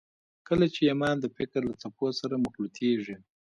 [0.47, 3.15] کله چې ایمان د فکر له څپو سره مخلوطېږي